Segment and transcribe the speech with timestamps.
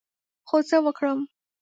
[0.47, 1.19] خو څه وکړم؟